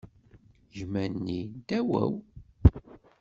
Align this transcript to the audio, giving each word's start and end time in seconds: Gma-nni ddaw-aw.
Gma-nni 0.77 1.39
ddaw-aw. 1.57 2.13